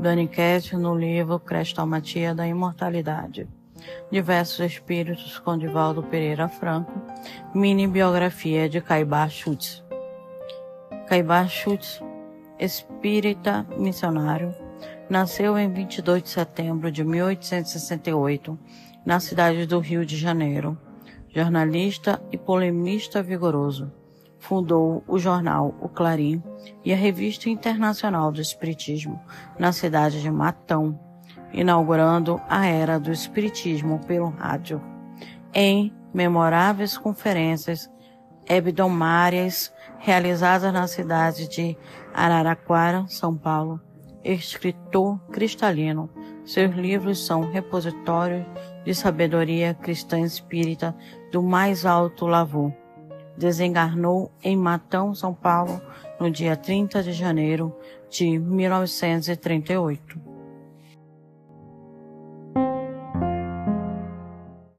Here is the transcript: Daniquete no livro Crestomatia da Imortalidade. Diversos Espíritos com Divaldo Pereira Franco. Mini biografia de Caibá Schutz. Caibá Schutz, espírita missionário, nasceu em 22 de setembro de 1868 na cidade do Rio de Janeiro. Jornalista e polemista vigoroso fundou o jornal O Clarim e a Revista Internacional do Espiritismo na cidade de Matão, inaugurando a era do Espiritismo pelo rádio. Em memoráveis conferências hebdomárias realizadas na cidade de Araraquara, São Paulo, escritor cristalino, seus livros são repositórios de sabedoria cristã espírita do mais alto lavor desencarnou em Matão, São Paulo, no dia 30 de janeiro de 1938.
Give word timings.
Daniquete 0.00 0.78
no 0.78 0.94
livro 0.94 1.38
Crestomatia 1.38 2.34
da 2.34 2.48
Imortalidade. 2.48 3.46
Diversos 4.10 4.60
Espíritos 4.60 5.38
com 5.38 5.58
Divaldo 5.58 6.02
Pereira 6.02 6.48
Franco. 6.48 6.90
Mini 7.54 7.86
biografia 7.86 8.66
de 8.66 8.80
Caibá 8.80 9.28
Schutz. 9.28 9.84
Caibá 11.06 11.46
Schutz, 11.46 12.00
espírita 12.58 13.66
missionário, 13.76 14.54
nasceu 15.10 15.58
em 15.58 15.70
22 15.70 16.22
de 16.22 16.30
setembro 16.30 16.90
de 16.90 17.04
1868 17.04 18.58
na 19.04 19.20
cidade 19.20 19.66
do 19.66 19.80
Rio 19.80 20.06
de 20.06 20.16
Janeiro. 20.16 20.78
Jornalista 21.28 22.22
e 22.32 22.38
polemista 22.38 23.22
vigoroso 23.22 23.99
fundou 24.40 25.04
o 25.06 25.18
jornal 25.18 25.74
O 25.80 25.88
Clarim 25.88 26.42
e 26.84 26.92
a 26.92 26.96
Revista 26.96 27.48
Internacional 27.48 28.32
do 28.32 28.40
Espiritismo 28.40 29.20
na 29.58 29.70
cidade 29.70 30.20
de 30.20 30.30
Matão, 30.30 30.98
inaugurando 31.52 32.40
a 32.48 32.66
era 32.66 32.98
do 32.98 33.12
Espiritismo 33.12 34.00
pelo 34.06 34.30
rádio. 34.30 34.82
Em 35.54 35.94
memoráveis 36.12 36.96
conferências 36.96 37.88
hebdomárias 38.48 39.72
realizadas 39.98 40.72
na 40.72 40.86
cidade 40.86 41.46
de 41.48 41.76
Araraquara, 42.12 43.04
São 43.08 43.36
Paulo, 43.36 43.80
escritor 44.24 45.20
cristalino, 45.30 46.10
seus 46.44 46.74
livros 46.74 47.24
são 47.24 47.42
repositórios 47.42 48.44
de 48.84 48.94
sabedoria 48.94 49.74
cristã 49.74 50.20
espírita 50.20 50.96
do 51.30 51.42
mais 51.42 51.84
alto 51.84 52.26
lavor 52.26 52.72
desencarnou 53.40 54.30
em 54.44 54.54
Matão, 54.54 55.14
São 55.14 55.32
Paulo, 55.32 55.80
no 56.20 56.30
dia 56.30 56.54
30 56.54 57.02
de 57.02 57.12
janeiro 57.12 57.74
de 58.10 58.38
1938. 58.38 60.20